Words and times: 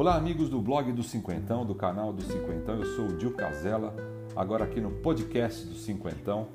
Olá, 0.00 0.16
amigos 0.16 0.48
do 0.48 0.58
blog 0.62 0.90
do 0.92 1.02
Cinquentão, 1.02 1.66
do 1.66 1.74
canal 1.74 2.10
do 2.10 2.22
Cinquentão. 2.22 2.74
Eu 2.76 2.86
sou 2.96 3.04
o 3.04 3.12
Dil 3.18 3.34
Casella, 3.34 3.94
agora 4.34 4.64
aqui 4.64 4.80
no 4.80 4.90
podcast 4.90 5.66
do 5.66 5.74
Cinquentão. 5.74 6.48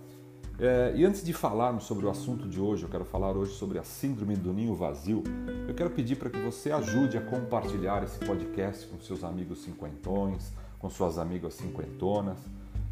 É, 0.57 0.94
e 0.96 1.05
antes 1.05 1.23
de 1.23 1.32
falarmos 1.32 1.84
sobre 1.84 2.07
o 2.07 2.10
assunto 2.10 2.47
de 2.47 2.60
hoje, 2.60 2.82
eu 2.82 2.89
quero 2.89 3.05
falar 3.05 3.38
hoje 3.38 3.54
sobre 3.54 3.78
a 3.78 3.84
Síndrome 3.84 4.36
do 4.36 4.52
Ninho 4.52 4.73
Vazio. 4.73 5.23
Eu 5.68 5.75
quero 5.75 5.92
pedir 5.92 6.16
para 6.16 6.32
que 6.32 6.39
você 6.39 6.71
ajude 6.71 7.20
a 7.20 7.21
compartilhar 7.21 8.02
esse 8.02 8.18
podcast 8.18 8.88
com 8.88 9.00
seus 9.00 9.23
amigos 9.23 9.62
cinquentões, 9.62 10.52
com 10.80 10.89
suas 10.89 11.20
amigas 11.20 11.54
cinquentonas 11.54 12.39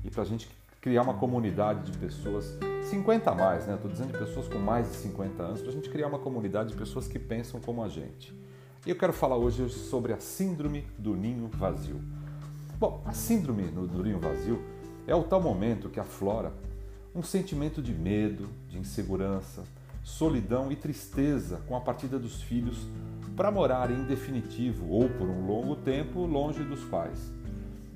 e 0.05 0.11
para 0.11 0.21
a 0.21 0.25
gente 0.25 0.47
criar 0.79 1.01
uma 1.01 1.15
comunidade 1.15 1.91
de 1.91 1.97
pessoas 1.97 2.59
50 2.91 3.31
a 3.31 3.33
mais, 3.33 3.65
né? 3.65 3.73
Estou 3.73 3.89
dizendo 3.89 4.11
de 4.11 4.19
pessoas 4.19 4.47
com 4.47 4.59
mais 4.59 4.87
de 4.87 4.97
50 4.97 5.41
anos, 5.41 5.61
para 5.61 5.71
a 5.71 5.73
gente 5.73 5.89
criar 5.89 6.05
uma 6.05 6.19
comunidade 6.19 6.73
de 6.73 6.75
pessoas 6.75 7.07
que 7.07 7.17
pensam 7.17 7.59
como 7.59 7.83
a 7.83 7.89
gente. 7.89 8.43
Eu 8.85 8.97
quero 8.97 9.13
falar 9.13 9.37
hoje 9.37 9.69
sobre 9.69 10.11
a 10.11 10.19
Síndrome 10.19 10.85
do 10.97 11.15
Ninho 11.15 11.47
Vazio. 11.47 12.01
Bom, 12.77 13.01
a 13.05 13.13
Síndrome 13.13 13.63
do 13.63 14.03
Ninho 14.03 14.19
Vazio 14.19 14.61
é 15.07 15.15
o 15.15 15.23
tal 15.23 15.41
momento 15.41 15.87
que 15.87 16.01
aflora 16.01 16.51
um 17.15 17.23
sentimento 17.23 17.81
de 17.81 17.93
medo, 17.93 18.49
de 18.67 18.77
insegurança, 18.77 19.63
solidão 20.03 20.69
e 20.69 20.75
tristeza 20.75 21.61
com 21.65 21.77
a 21.77 21.79
partida 21.79 22.19
dos 22.19 22.41
filhos 22.41 22.85
para 23.37 23.49
morar 23.49 23.89
em 23.89 24.03
definitivo 24.03 24.89
ou 24.89 25.07
por 25.07 25.29
um 25.29 25.47
longo 25.47 25.77
tempo 25.77 26.25
longe 26.25 26.61
dos 26.61 26.83
pais. 26.83 27.31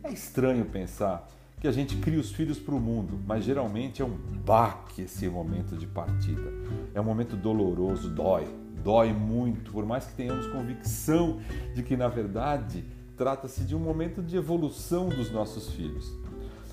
É 0.02 0.09
estranho 0.09 0.64
pensar 0.64 1.30
que 1.59 1.67
a 1.67 1.72
gente 1.73 1.98
cria 1.98 2.20
os 2.20 2.31
filhos 2.31 2.59
para 2.59 2.73
o 2.73 2.80
mundo, 2.80 3.20
mas 3.28 3.44
geralmente 3.44 4.02
é 4.02 4.06
um 4.06 4.16
baque 4.45 5.02
esse 5.02 5.28
momento 5.28 5.76
de 5.76 5.86
partida. 5.86 6.50
É 6.94 7.02
um 7.02 7.04
momento 7.04 7.36
doloroso, 7.36 8.09
dói, 8.09 8.48
dói 8.83 9.14
muito, 9.14 9.72
por 9.72 9.86
mais 9.86 10.06
que 10.06 10.14
tenhamos 10.14 10.47
convicção 10.47 11.39
de 11.73 11.83
que, 11.83 11.97
na 11.97 12.08
verdade, 12.08 12.83
trata-se 13.16 13.64
de 13.64 13.75
um 13.75 13.80
momento 13.80 14.22
de 14.22 14.38
evolução 14.38 15.09
dos 15.09 15.31
nossos 15.31 15.70
filhos. 15.70 16.11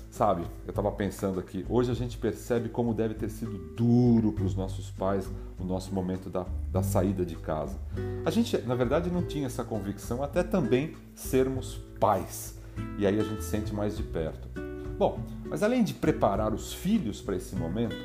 Sabe, 0.09 0.43
eu 0.65 0.69
estava 0.69 0.89
pensando 0.93 1.41
aqui, 1.41 1.65
hoje 1.67 1.91
a 1.91 1.93
gente 1.93 2.17
percebe 2.17 2.69
como 2.69 2.93
deve 2.93 3.15
ter 3.15 3.29
sido 3.29 3.57
duro 3.75 4.31
para 4.31 4.45
os 4.45 4.55
nossos 4.55 4.89
pais 4.89 5.29
o 5.59 5.63
nosso 5.65 5.93
momento 5.93 6.29
da, 6.29 6.45
da 6.71 6.81
saída 6.81 7.25
de 7.25 7.35
casa. 7.35 7.77
A 8.25 8.31
gente, 8.31 8.57
na 8.59 8.75
verdade, 8.75 9.09
não 9.09 9.23
tinha 9.23 9.45
essa 9.45 9.63
convicção 9.63 10.23
até 10.23 10.41
também 10.41 10.95
sermos 11.13 11.81
pais. 11.99 12.57
E 12.97 13.05
aí 13.05 13.19
a 13.19 13.23
gente 13.23 13.43
sente 13.43 13.73
mais 13.73 13.97
de 13.97 14.03
perto. 14.03 14.47
Bom, 14.97 15.19
mas 15.45 15.61
além 15.61 15.83
de 15.83 15.93
preparar 15.93 16.53
os 16.53 16.73
filhos 16.73 17.21
para 17.21 17.35
esse 17.35 17.53
momento, 17.53 17.95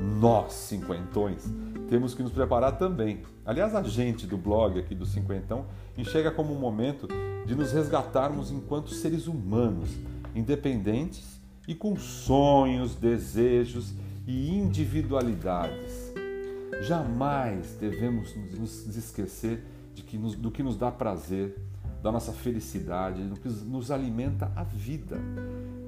nós, 0.00 0.52
cinquentões, 0.52 1.44
temos 1.88 2.14
que 2.14 2.22
nos 2.22 2.32
preparar 2.32 2.78
também. 2.78 3.22
Aliás, 3.44 3.74
a 3.74 3.82
gente 3.82 4.26
do 4.26 4.36
blog 4.36 4.78
aqui 4.78 4.94
do 4.94 5.06
Cinquentão 5.06 5.66
enxerga 5.96 6.30
como 6.30 6.54
um 6.54 6.58
momento 6.58 7.06
de 7.46 7.54
nos 7.54 7.72
resgatarmos 7.72 8.50
enquanto 8.50 8.90
seres 8.90 9.26
humanos, 9.26 9.90
independentes 10.34 11.40
e 11.68 11.74
com 11.74 11.96
sonhos, 11.96 12.94
desejos 12.94 13.92
e 14.26 14.50
individualidades. 14.50 16.12
Jamais 16.82 17.76
devemos 17.78 18.34
nos 18.58 18.96
esquecer 18.96 19.64
de 19.94 20.02
que 20.02 20.18
nos, 20.18 20.34
do 20.34 20.50
que 20.50 20.62
nos 20.62 20.76
dá 20.76 20.90
prazer, 20.90 21.56
da 22.02 22.10
nossa 22.10 22.32
felicidade, 22.32 23.22
do 23.22 23.38
que 23.38 23.48
nos 23.48 23.90
alimenta 23.90 24.50
a 24.56 24.64
vida. 24.64 25.18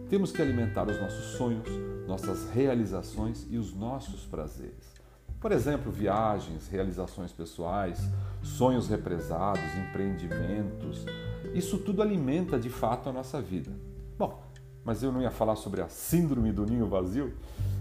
Temos 0.08 0.30
que 0.30 0.40
alimentar 0.40 0.88
os 0.88 1.00
nossos 1.00 1.36
sonhos, 1.36 1.68
nossas 2.06 2.48
realizações 2.50 3.44
e 3.50 3.58
os 3.58 3.74
nossos 3.74 4.24
prazeres. 4.24 4.94
Por 5.40 5.50
exemplo, 5.50 5.90
viagens, 5.90 6.68
realizações 6.68 7.32
pessoais, 7.32 7.98
sonhos 8.40 8.88
represados, 8.88 9.64
empreendimentos. 9.76 11.04
Isso 11.52 11.78
tudo 11.78 12.02
alimenta 12.02 12.56
de 12.56 12.70
fato 12.70 13.08
a 13.08 13.12
nossa 13.12 13.42
vida. 13.42 13.72
Bom, 14.16 14.40
mas 14.84 15.02
eu 15.02 15.10
não 15.10 15.20
ia 15.20 15.30
falar 15.32 15.56
sobre 15.56 15.82
a 15.82 15.88
síndrome 15.88 16.52
do 16.52 16.64
ninho 16.64 16.86
vazio. 16.86 17.34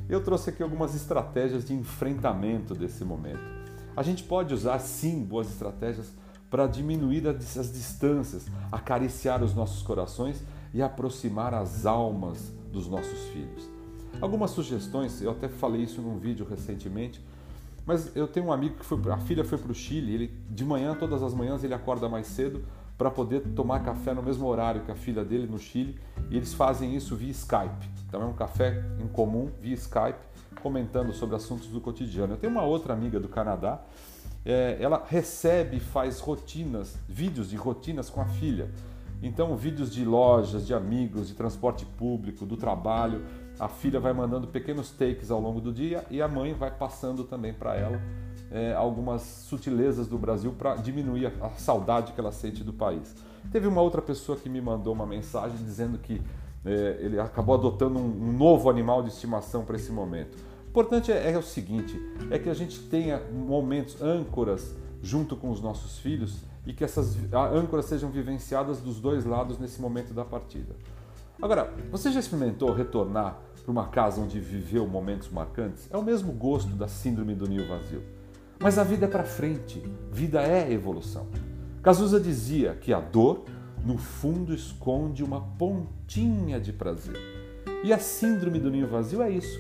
Eu 0.10 0.24
trouxe 0.24 0.50
aqui 0.50 0.64
algumas 0.64 0.96
estratégias 0.96 1.64
de 1.64 1.76
enfrentamento 1.76 2.74
desse 2.74 3.06
momento. 3.06 3.56
A 3.96 4.02
gente 4.02 4.24
pode 4.24 4.52
usar 4.52 4.80
sim 4.80 5.24
boas 5.24 5.48
estratégias 5.48 6.12
para 6.50 6.66
diminuir 6.66 7.28
as 7.28 7.72
distâncias, 7.72 8.48
acariciar 8.72 9.44
os 9.44 9.54
nossos 9.54 9.84
corações 9.84 10.44
e 10.76 10.82
aproximar 10.82 11.54
as 11.54 11.86
almas 11.86 12.52
dos 12.70 12.86
nossos 12.86 13.18
filhos. 13.30 13.70
Algumas 14.20 14.52
sugestões, 14.52 15.22
eu 15.22 15.32
até 15.32 15.48
falei 15.48 15.84
isso 15.84 16.02
num 16.02 16.18
vídeo 16.18 16.46
recentemente, 16.46 17.24
mas 17.86 18.14
eu 18.14 18.28
tenho 18.28 18.48
um 18.48 18.52
amigo 18.52 18.76
que 18.76 18.86
foi, 18.86 19.00
a 19.10 19.18
filha 19.18 19.46
foi 19.46 19.58
para 19.58 19.72
o 19.72 19.74
Chile, 19.74 20.14
ele 20.14 20.34
de 20.50 20.66
manhã, 20.66 20.94
todas 20.94 21.24
as 21.24 21.34
manhãs, 21.34 21.64
ele 21.64 21.74
acorda 21.74 22.10
mais 22.10 22.28
cedo 22.28 22.66
para 22.98 23.10
poder 23.10 23.40
tomar 23.56 23.84
café 23.84 24.14
no 24.14 24.22
mesmo 24.22 24.46
horário 24.48 24.82
que 24.82 24.92
a 24.92 24.96
filha 24.96 25.24
dele 25.24 25.48
no 25.48 25.58
Chile, 25.58 25.98
e 26.30 26.36
eles 26.36 26.54
fazem 26.54 26.94
isso 26.94 27.16
via 27.16 27.32
Skype. 27.32 27.90
Então 28.06 28.22
é 28.22 28.26
um 28.26 28.34
café 28.34 28.84
em 29.02 29.08
comum 29.08 29.50
via 29.62 29.76
Skype, 29.76 30.20
comentando 30.62 31.14
sobre 31.14 31.38
assuntos 31.38 31.68
do 31.68 31.80
cotidiano. 31.80 32.34
Eu 32.34 32.38
tenho 32.38 32.52
uma 32.52 32.64
outra 32.64 32.92
amiga 32.92 33.18
do 33.18 33.30
Canadá, 33.30 33.82
é, 34.46 34.78
ela 34.82 35.06
recebe 35.08 35.78
e 35.78 35.80
faz 35.80 36.20
rotinas, 36.20 36.98
vídeos 37.08 37.50
de 37.50 37.56
rotinas 37.56 38.10
com 38.10 38.20
a 38.20 38.26
filha. 38.26 38.70
Então, 39.26 39.58
vídeos 39.58 39.92
de 39.92 40.06
lojas, 40.06 40.68
de 40.68 40.74
amigos, 40.76 41.28
de 41.28 41.34
transporte 41.34 41.84
público, 41.84 42.46
do 42.46 42.56
trabalho, 42.56 43.26
a 43.60 43.68
filha 43.68 44.00
vai 44.00 44.14
mandando 44.14 44.46
pequenos 44.46 44.92
takes 44.92 45.32
ao 45.32 45.42
longo 45.42 45.60
do 45.60 45.74
dia 45.74 46.06
e 46.12 46.22
a 46.22 46.28
mãe 46.28 46.54
vai 46.54 46.70
passando 46.70 47.24
também 47.24 47.52
para 47.52 47.76
ela 47.76 48.00
é, 48.52 48.74
algumas 48.74 49.24
sutilezas 49.24 50.08
do 50.08 50.16
Brasil 50.16 50.54
para 50.56 50.76
diminuir 50.76 51.34
a, 51.42 51.50
saudade 51.58 52.14
que 52.14 52.20
ela 52.20 52.32
sente 52.32 52.64
do 52.64 52.72
país. 52.72 53.16
Teve 53.52 53.68
uma 53.68 53.82
outra 53.82 54.00
pessoa 54.00 54.38
que 54.38 54.48
me 54.48 54.62
mandou 54.62 54.94
uma 54.94 55.08
mensagem 55.08 55.58
dizendo 55.58 55.98
que 55.98 56.22
é, 56.64 56.98
ele 57.00 57.20
acabou 57.20 57.56
adotando 57.56 57.98
um, 57.98 58.30
um, 58.30 58.32
novo 58.32 58.70
animal 58.70 59.02
de 59.02 59.10
estimação 59.10 59.66
para 59.66 59.76
esse 59.76 59.92
momento. 59.92 60.38
O 60.68 60.70
importante 60.70 61.12
é, 61.12 61.32
é 61.32 61.38
o 61.38 61.42
seguinte: 61.42 62.00
é 62.30 62.38
que 62.38 62.48
a 62.48 62.54
gente 62.54 62.80
tenha 62.80 63.20
momentos, 63.34 64.00
âncoras 64.00 64.76
junto 65.02 65.36
com 65.36 65.50
os 65.50 65.60
nossos 65.62 65.98
filhos 65.98 66.44
e 66.66 66.74
que 66.74 66.84
essas 66.84 67.18
âncoras 67.34 67.86
sejam 67.86 68.10
vivenciadas 68.10 68.80
dos 68.80 69.00
dois 69.00 69.26
lados 69.26 69.60
nesse 69.60 69.82
momento 69.82 70.14
da 70.14 70.26
partida. 70.26 70.76
Agora, 71.42 71.74
você 71.92 72.12
já 72.12 72.20
experimentou 72.20 72.74
retornar 72.74 73.38
para 73.64 73.72
uma 73.72 73.88
casa 73.88 74.22
onde 74.22 74.40
viveu 74.40 74.88
momentos 74.88 75.30
marcantes? 75.30 75.88
É 75.92 75.98
o 75.98 76.04
mesmo 76.04 76.32
gosto 76.32 76.72
da 76.76 76.88
síndrome 76.88 77.36
do 77.36 77.48
ninho 77.48 77.68
vazio. 77.68 78.02
Mas 78.60 78.78
a 78.78 78.84
vida 78.84 79.06
é 79.06 79.10
para 79.10 79.24
frente, 79.24 79.84
vida 80.12 80.42
é 80.42 80.72
evolução. 80.72 81.28
Cazuza 81.84 82.20
dizia 82.20 82.74
que 82.76 82.94
a 82.94 83.00
dor, 83.00 83.44
no 83.84 83.98
fundo, 83.98 84.54
esconde 84.54 85.24
uma 85.24 85.42
pontinha 85.42 86.60
de 86.60 86.72
prazer. 86.72 87.18
E 87.84 87.92
a 87.92 88.00
síndrome 88.00 88.60
do 88.60 88.72
ninho 88.72 88.88
vazio 88.88 89.22
é 89.22 89.30
isso, 89.30 89.60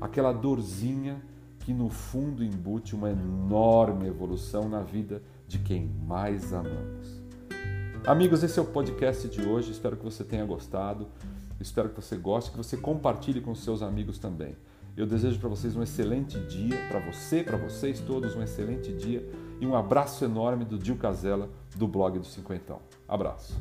aquela 0.00 0.32
dorzinha 0.32 1.22
que 1.60 1.72
no 1.72 1.88
fundo 1.88 2.42
embute 2.42 2.94
uma 2.94 3.10
enorme 3.10 4.08
evolução 4.08 4.68
na 4.68 4.82
vida 4.82 5.22
de 5.52 5.58
quem 5.58 5.90
mais 6.06 6.52
amamos. 6.54 7.20
Amigos, 8.06 8.42
esse 8.42 8.58
é 8.58 8.62
o 8.62 8.64
podcast 8.64 9.28
de 9.28 9.42
hoje. 9.42 9.70
Espero 9.70 9.98
que 9.98 10.02
você 10.02 10.24
tenha 10.24 10.44
gostado. 10.46 11.06
Espero 11.60 11.90
que 11.90 11.96
você 11.96 12.16
goste, 12.16 12.50
que 12.50 12.56
você 12.56 12.76
compartilhe 12.76 13.40
com 13.40 13.54
seus 13.54 13.82
amigos 13.82 14.18
também. 14.18 14.56
Eu 14.96 15.06
desejo 15.06 15.38
para 15.38 15.50
vocês 15.50 15.76
um 15.76 15.82
excelente 15.82 16.38
dia, 16.40 16.76
para 16.88 17.00
você, 17.00 17.42
para 17.42 17.58
vocês 17.58 18.00
todos, 18.00 18.34
um 18.34 18.42
excelente 18.42 18.92
dia 18.92 19.28
e 19.60 19.66
um 19.66 19.76
abraço 19.76 20.24
enorme 20.24 20.64
do 20.64 20.78
Dil 20.78 20.96
Casella, 20.96 21.48
do 21.76 21.86
blog 21.86 22.18
do 22.18 22.26
Cinquentão. 22.26 22.80
Abraço. 23.06 23.54